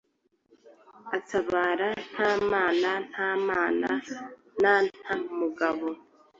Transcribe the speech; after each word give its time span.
atabara 1.17 1.87
nta 2.09 2.29
nama, 2.49 2.85
nta 3.09 3.27
mana 3.47 3.89
na 4.61 4.73
nta 4.95 5.13
mugaba, 5.37 5.87